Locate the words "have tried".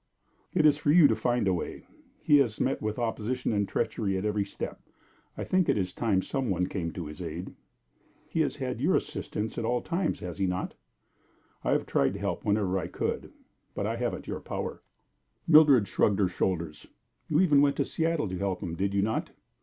11.73-12.15